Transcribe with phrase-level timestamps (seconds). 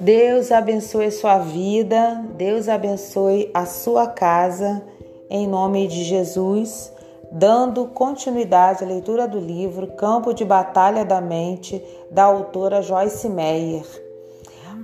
[0.00, 4.80] Deus abençoe sua vida, Deus abençoe a sua casa,
[5.28, 6.92] em nome de Jesus,
[7.32, 13.84] dando continuidade à leitura do livro Campo de Batalha da Mente, da autora Joyce Meyer.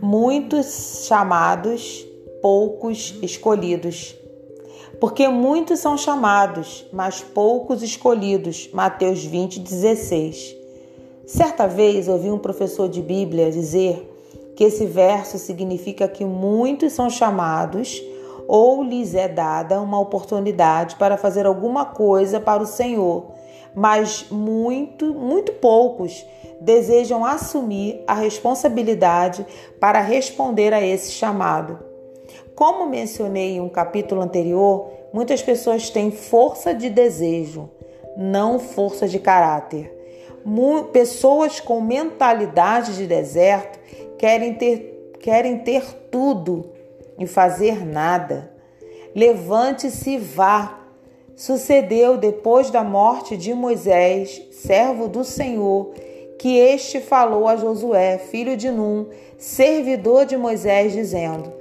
[0.02, 2.04] Muitos chamados,
[2.40, 4.16] poucos escolhidos.
[5.02, 8.70] Porque muitos são chamados, mas poucos escolhidos.
[8.72, 10.54] Mateus 20, 16.
[11.26, 14.08] Certa vez ouvi um professor de Bíblia dizer
[14.54, 18.00] que esse verso significa que muitos são chamados
[18.46, 23.32] ou lhes é dada uma oportunidade para fazer alguma coisa para o Senhor,
[23.74, 26.24] mas muito, muito poucos
[26.60, 29.44] desejam assumir a responsabilidade
[29.80, 31.91] para responder a esse chamado.
[32.54, 37.70] Como mencionei em um capítulo anterior, muitas pessoas têm força de desejo,
[38.16, 39.98] não força de caráter.
[40.92, 43.78] Pessoas com mentalidade de deserto
[44.18, 46.70] querem ter, querem ter tudo
[47.18, 48.50] e fazer nada.
[49.14, 50.80] Levante-se e vá.
[51.34, 55.92] Sucedeu depois da morte de Moisés, servo do Senhor,
[56.38, 59.06] que este falou a Josué, filho de Num,
[59.38, 61.52] servidor de Moisés, dizendo: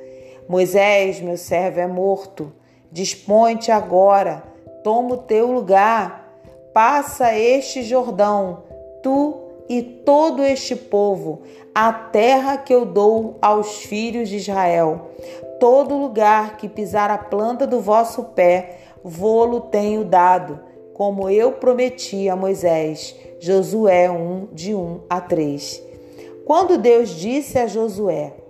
[0.52, 2.52] Moisés, meu servo, é morto.
[2.92, 4.44] Dispõe-te agora,
[4.84, 6.30] toma o teu lugar,
[6.74, 8.64] passa este Jordão,
[9.02, 9.34] tu
[9.70, 11.44] e todo este povo,
[11.74, 15.12] a terra que eu dou aos filhos de Israel.
[15.58, 20.60] Todo lugar que pisar a planta do vosso pé, vô-lo tenho dado,
[20.94, 23.16] como eu prometi a Moisés.
[23.40, 25.82] Josué 1, de 1 a 3.
[26.46, 28.41] Quando Deus disse a Josué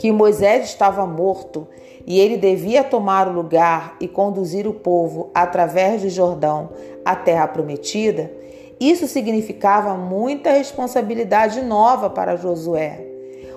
[0.00, 1.68] que Moisés estava morto
[2.06, 6.70] e ele devia tomar o lugar e conduzir o povo através do Jordão
[7.04, 8.32] à terra prometida,
[8.80, 13.04] isso significava muita responsabilidade nova para Josué.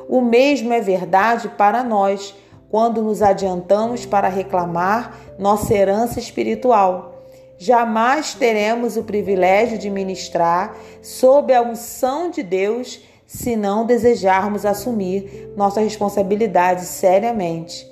[0.10, 2.36] O mesmo é verdade para nós
[2.70, 7.24] quando nos adiantamos para reclamar nossa herança espiritual.
[7.58, 15.52] Jamais teremos o privilégio de ministrar sob a unção de Deus se não desejarmos assumir
[15.56, 17.88] nossa responsabilidade seriamente.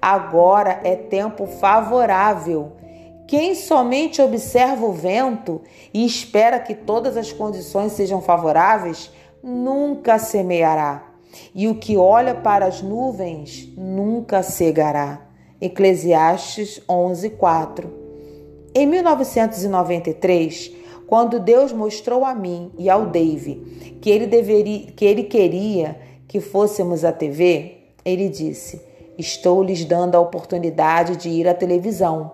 [0.00, 2.72] Agora é tempo favorável
[3.30, 5.62] quem somente observa o vento
[5.94, 9.08] e espera que todas as condições sejam favoráveis,
[9.40, 11.06] nunca semeará.
[11.54, 15.20] E o que olha para as nuvens nunca cegará.
[15.60, 17.88] Eclesiastes 11:4.
[18.74, 20.72] Em 1993,
[21.10, 25.98] quando Deus mostrou a mim e ao Dave que ele deveria, que ele queria
[26.28, 28.80] que fôssemos à TV, ele disse:
[29.18, 32.30] Estou lhes dando a oportunidade de ir à televisão.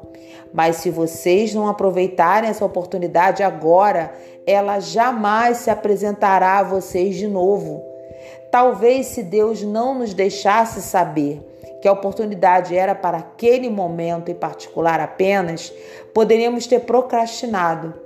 [0.53, 4.13] Mas se vocês não aproveitarem essa oportunidade agora,
[4.47, 7.83] ela jamais se apresentará a vocês de novo.
[8.51, 11.41] Talvez se Deus não nos deixasse saber
[11.81, 15.73] que a oportunidade era para aquele momento em particular apenas,
[16.13, 18.06] poderíamos ter procrastinado.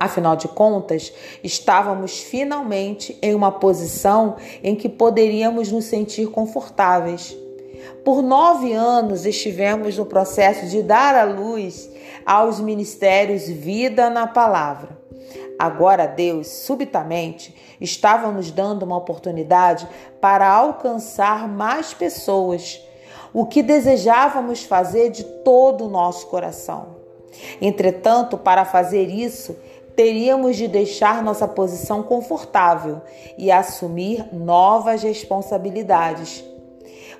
[0.00, 1.12] Afinal de contas,
[1.44, 7.36] estávamos finalmente em uma posição em que poderíamos nos sentir confortáveis.
[8.02, 11.90] Por nove anos estivemos no processo de dar à luz
[12.24, 14.98] aos ministérios Vida na Palavra.
[15.58, 19.86] Agora Deus, subitamente, estava nos dando uma oportunidade
[20.18, 22.80] para alcançar mais pessoas,
[23.34, 26.96] o que desejávamos fazer de todo o nosso coração.
[27.60, 29.56] Entretanto, para fazer isso,
[30.00, 33.02] teríamos de deixar nossa posição confortável
[33.36, 36.42] e assumir novas responsabilidades.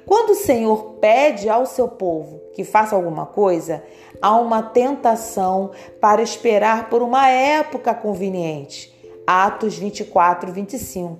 [0.06, 3.84] Quando o Senhor pede ao seu povo que faça alguma coisa,
[4.22, 8.90] há uma tentação para esperar por uma época conveniente.
[9.26, 11.18] Atos 24, 25.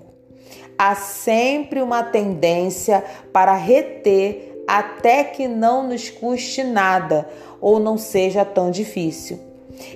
[0.79, 3.05] Há sempre uma tendência
[3.35, 7.29] para reter até que não nos custe nada
[7.61, 9.39] ou não seja tão difícil.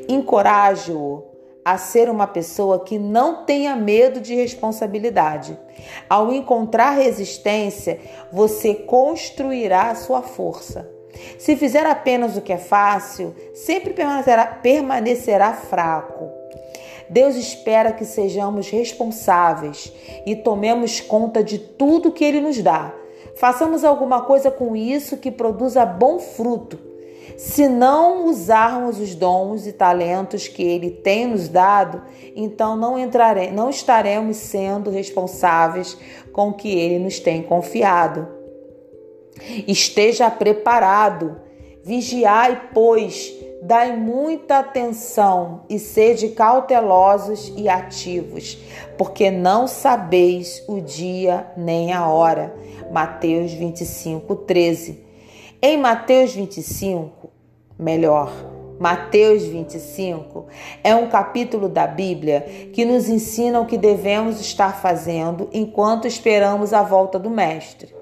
[0.07, 1.33] Encoraje-o
[1.65, 5.59] a ser uma pessoa que não tenha medo de responsabilidade.
[6.09, 7.99] Ao encontrar resistência,
[8.31, 10.91] você construirá a sua força.
[11.39, 16.29] Se fizer apenas o que é fácil, sempre permanecerá, permanecerá fraco.
[17.09, 19.93] Deus espera que sejamos responsáveis
[20.27, 22.93] e tomemos conta de tudo que Ele nos dá.
[23.37, 26.94] Façamos alguma coisa com isso que produza bom fruto
[27.37, 32.03] se não usarmos os dons e talentos que Ele tem nos dado,
[32.35, 35.97] então não, entrare, não estaremos sendo responsáveis
[36.33, 38.29] com o que Ele nos tem confiado.
[39.67, 41.41] Esteja preparado,
[41.83, 43.35] vigiai, pois,
[43.65, 48.59] Dai muita atenção e sede cautelosos e ativos,
[48.99, 52.55] porque não sabeis o dia nem a hora.
[52.93, 55.03] Mateus 25, 13.
[55.63, 57.24] Em Mateus 25,
[57.79, 58.33] melhor,
[58.79, 60.47] Mateus 25
[60.83, 66.73] é um capítulo da Bíblia que nos ensina o que devemos estar fazendo enquanto esperamos
[66.73, 67.95] a volta do Mestre.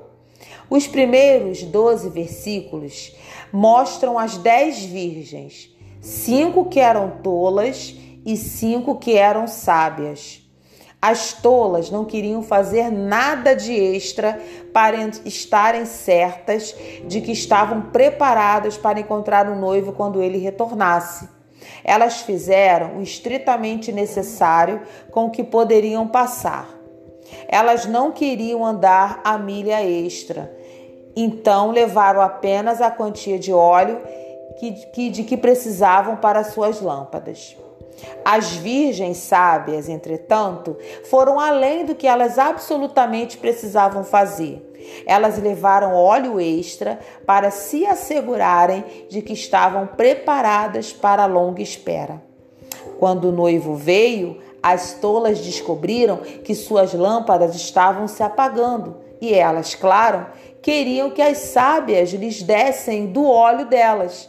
[0.71, 3.15] Os primeiros 12 versículos
[3.53, 5.71] mostram as dez virgens,
[6.01, 7.95] cinco que eram tolas
[8.25, 10.42] e cinco que eram sábias.
[11.03, 14.41] As tolas não queriam fazer nada de extra
[14.73, 16.73] para estarem certas
[17.09, 21.29] de que estavam preparadas para encontrar o noivo quando ele retornasse.
[21.83, 26.69] Elas fizeram o estritamente necessário com o que poderiam passar.
[27.49, 30.55] Elas não queriam andar a milha extra,
[31.17, 34.01] então levaram apenas a quantia de óleo
[34.57, 37.57] que, que, de que precisavam para suas lâmpadas.
[38.25, 44.71] As virgens sábias, entretanto, foram além do que elas absolutamente precisavam fazer.
[45.07, 52.23] Elas levaram óleo extra para se assegurarem de que estavam preparadas para a longa espera.
[52.99, 59.75] Quando o noivo veio, as tolas descobriram que suas lâmpadas estavam se apagando e elas,
[59.75, 60.27] claro,
[60.61, 64.29] queriam que as sábias lhes dessem do óleo delas.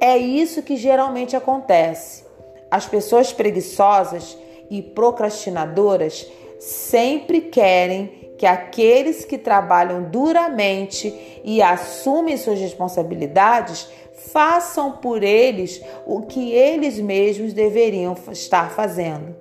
[0.00, 2.24] É isso que geralmente acontece.
[2.72, 4.34] As pessoas preguiçosas
[4.70, 6.26] e procrastinadoras
[6.58, 11.14] sempre querem que aqueles que trabalham duramente
[11.44, 13.90] e assumem suas responsabilidades
[14.32, 19.36] façam por eles o que eles mesmos deveriam estar fazendo.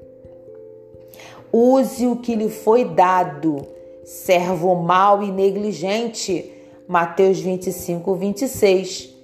[1.54, 3.66] Use o que lhe foi dado,
[4.04, 6.52] servo mau e negligente.
[6.86, 9.16] Mateus 25, 26.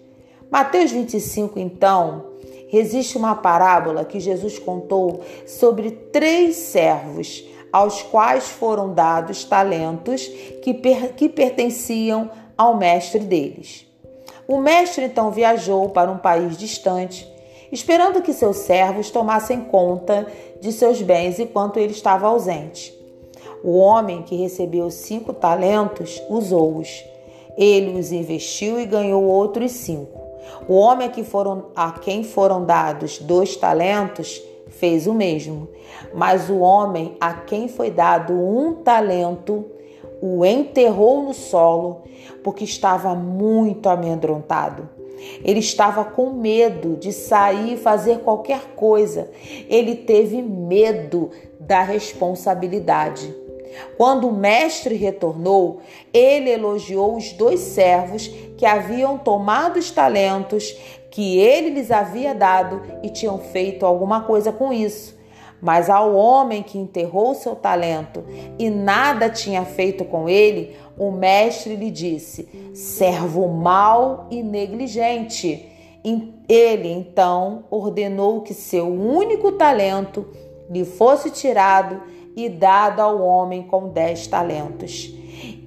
[0.49, 2.36] Mateus 25, então,
[2.71, 10.25] Existe uma parábola que Jesus contou sobre três servos aos quais foram dados talentos
[10.61, 13.85] que, per que pertenciam ao mestre deles.
[14.47, 17.27] O mestre então viajou para um país distante,
[17.71, 20.27] esperando que seus servos tomassem conta
[20.61, 22.93] de seus bens enquanto ele estava ausente.
[23.63, 27.03] O homem que recebeu cinco talentos usou-os.
[27.57, 30.26] Ele os investiu e ganhou outros cinco.
[30.67, 35.67] O homem a, que foram, a quem foram dados dois talentos fez o mesmo,
[36.13, 39.65] mas o homem a quem foi dado um talento
[40.21, 42.03] o enterrou no solo
[42.43, 44.89] porque estava muito amedrontado.
[45.43, 49.29] Ele estava com medo de sair e fazer qualquer coisa.
[49.67, 53.33] Ele teve medo da responsabilidade.
[53.97, 55.81] Quando o mestre retornou,
[56.13, 58.27] ele elogiou os dois servos
[58.57, 60.75] que haviam tomado os talentos
[61.11, 65.17] que ele lhes havia dado e tinham feito alguma coisa com isso.
[65.59, 68.23] Mas ao homem que enterrou seu talento
[68.59, 75.71] e nada tinha feito com ele, o mestre lhe disse: servo mau e negligente.
[76.47, 80.27] Ele então ordenou que seu único talento
[80.69, 82.01] lhe fosse tirado
[82.37, 85.11] e dado ao homem com dez talentos,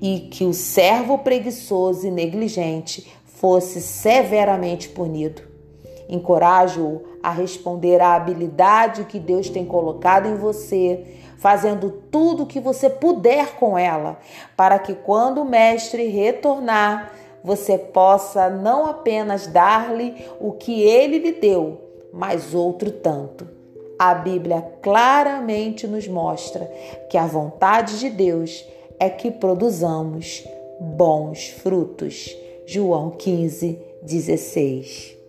[0.01, 5.43] e que o servo preguiçoso e negligente fosse severamente punido.
[6.09, 11.05] Encorajo-o a responder à habilidade que Deus tem colocado em você,
[11.39, 14.21] fazendo tudo o que você puder com ela,
[14.57, 21.33] para que quando o Mestre retornar, você possa não apenas dar-lhe o que ele lhe
[21.33, 21.81] deu,
[22.13, 23.50] mas outro tanto
[24.01, 26.65] a Bíblia claramente nos mostra
[27.11, 28.67] que a vontade de Deus
[28.99, 30.43] é que produzamos
[30.81, 32.35] bons frutos.
[32.65, 35.20] João 15, 16.